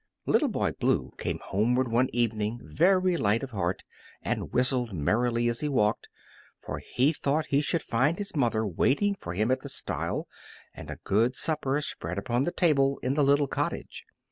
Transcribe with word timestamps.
Little 0.25 0.47
Boy 0.49 0.71
Blue 0.71 1.11
came 1.19 1.37
homeward 1.45 1.87
one 1.87 2.09
evening 2.11 2.59
very 2.63 3.17
light 3.17 3.43
of 3.43 3.51
heart 3.51 3.83
and 4.23 4.51
whistled 4.51 4.93
merrily 4.93 5.47
as 5.47 5.59
he 5.59 5.69
walked, 5.69 6.09
for 6.59 6.79
he 6.79 7.13
thought 7.13 7.45
he 7.49 7.61
should 7.61 7.83
find 7.83 8.17
his 8.17 8.35
mother 8.35 8.61
awaiting 8.61 9.15
him 9.23 9.51
at 9.51 9.59
the 9.59 9.69
stile 9.69 10.27
and 10.73 10.89
a 10.89 10.97
good 11.03 11.35
supper 11.35 11.79
spread 11.81 12.17
upon 12.17 12.45
the 12.45 12.51
table 12.51 12.99
in 13.03 13.13
the 13.13 13.23
little 13.23 13.47
cottage. 13.47 14.05